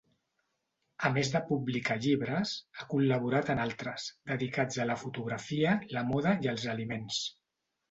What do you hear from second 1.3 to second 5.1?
de publicar llibres, ha col·laborat en altres, dedicats a la